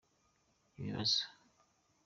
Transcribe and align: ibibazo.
ibibazo. 0.79 1.21